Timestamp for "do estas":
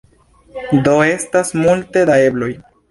0.87-1.55